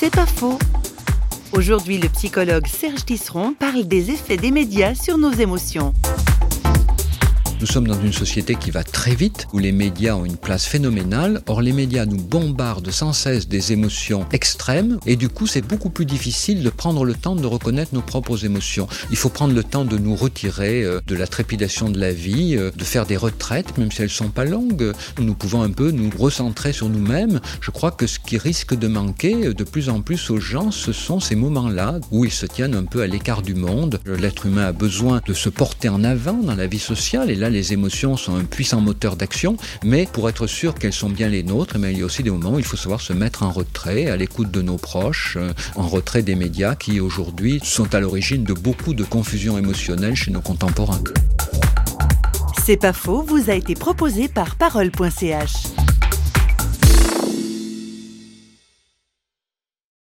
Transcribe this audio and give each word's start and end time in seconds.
C'est 0.00 0.14
pas 0.14 0.26
faux. 0.26 0.56
Aujourd'hui, 1.52 1.98
le 1.98 2.08
psychologue 2.08 2.68
Serge 2.68 3.04
Tisseron 3.04 3.52
parle 3.58 3.82
des 3.82 4.12
effets 4.12 4.36
des 4.36 4.52
médias 4.52 4.94
sur 4.94 5.18
nos 5.18 5.32
émotions. 5.32 5.92
Nous 7.60 7.66
sommes 7.66 7.88
dans 7.88 8.00
une 8.00 8.12
société 8.12 8.54
qui 8.54 8.70
va 8.70 8.84
très 8.84 9.16
vite, 9.16 9.48
où 9.52 9.58
les 9.58 9.72
médias 9.72 10.14
ont 10.14 10.24
une 10.24 10.36
place 10.36 10.64
phénoménale. 10.64 11.42
Or, 11.48 11.60
les 11.60 11.72
médias 11.72 12.06
nous 12.06 12.22
bombardent 12.22 12.92
sans 12.92 13.12
cesse 13.12 13.48
des 13.48 13.72
émotions 13.72 14.26
extrêmes, 14.30 15.00
et 15.06 15.16
du 15.16 15.28
coup, 15.28 15.48
c'est 15.48 15.66
beaucoup 15.66 15.90
plus 15.90 16.06
difficile 16.06 16.62
de 16.62 16.70
prendre 16.70 17.04
le 17.04 17.14
temps 17.14 17.34
de 17.34 17.46
reconnaître 17.46 17.94
nos 17.94 18.00
propres 18.00 18.44
émotions. 18.44 18.86
Il 19.10 19.16
faut 19.16 19.28
prendre 19.28 19.54
le 19.54 19.64
temps 19.64 19.84
de 19.84 19.98
nous 19.98 20.14
retirer 20.14 20.84
euh, 20.84 21.00
de 21.08 21.16
la 21.16 21.26
trépidation 21.26 21.90
de 21.90 21.98
la 21.98 22.12
vie, 22.12 22.54
euh, 22.56 22.70
de 22.70 22.84
faire 22.84 23.06
des 23.06 23.16
retraites, 23.16 23.76
même 23.76 23.90
si 23.90 24.02
elles 24.02 24.08
sont 24.08 24.28
pas 24.28 24.44
longues. 24.44 24.92
Nous 25.18 25.34
pouvons 25.34 25.62
un 25.62 25.70
peu 25.70 25.90
nous 25.90 26.10
recentrer 26.16 26.72
sur 26.72 26.88
nous-mêmes. 26.88 27.40
Je 27.60 27.72
crois 27.72 27.90
que 27.90 28.06
ce 28.06 28.20
qui 28.20 28.38
risque 28.38 28.78
de 28.78 28.86
manquer 28.86 29.48
euh, 29.48 29.52
de 29.54 29.64
plus 29.64 29.88
en 29.88 30.00
plus 30.00 30.30
aux 30.30 30.38
gens, 30.38 30.70
ce 30.70 30.92
sont 30.92 31.18
ces 31.18 31.34
moments-là 31.34 31.98
où 32.12 32.24
ils 32.24 32.30
se 32.30 32.46
tiennent 32.46 32.76
un 32.76 32.84
peu 32.84 33.02
à 33.02 33.08
l'écart 33.08 33.42
du 33.42 33.56
monde. 33.56 33.98
L'être 34.06 34.46
humain 34.46 34.66
a 34.66 34.72
besoin 34.72 35.20
de 35.26 35.32
se 35.32 35.48
porter 35.48 35.88
en 35.88 36.04
avant 36.04 36.34
dans 36.34 36.54
la 36.54 36.68
vie 36.68 36.78
sociale, 36.78 37.32
et 37.32 37.34
là, 37.34 37.47
les 37.48 37.72
émotions 37.72 38.16
sont 38.16 38.36
un 38.36 38.44
puissant 38.44 38.80
moteur 38.80 39.16
d'action, 39.16 39.56
mais 39.84 40.06
pour 40.12 40.28
être 40.28 40.46
sûr 40.46 40.74
qu'elles 40.74 40.92
sont 40.92 41.10
bien 41.10 41.28
les 41.28 41.42
nôtres, 41.42 41.78
mais 41.78 41.92
il 41.92 41.98
y 41.98 42.02
a 42.02 42.04
aussi 42.04 42.22
des 42.22 42.30
moments 42.30 42.54
où 42.54 42.58
il 42.58 42.64
faut 42.64 42.76
savoir 42.76 43.00
se 43.00 43.12
mettre 43.12 43.42
en 43.42 43.50
retrait, 43.50 44.10
à 44.10 44.16
l'écoute 44.16 44.50
de 44.50 44.62
nos 44.62 44.76
proches, 44.76 45.36
euh, 45.36 45.52
en 45.76 45.88
retrait 45.88 46.22
des 46.22 46.34
médias 46.34 46.74
qui 46.74 47.00
aujourd'hui 47.00 47.60
sont 47.62 47.94
à 47.94 48.00
l'origine 48.00 48.44
de 48.44 48.52
beaucoup 48.52 48.94
de 48.94 49.04
confusion 49.04 49.58
émotionnelle 49.58 50.14
chez 50.14 50.30
nos 50.30 50.40
contemporains. 50.40 51.02
C'est 52.64 52.76
pas 52.76 52.92
faux, 52.92 53.22
vous 53.22 53.50
a 53.50 53.54
été 53.54 53.74
proposé 53.74 54.28
par 54.28 54.56
parole.ch. 54.56 55.77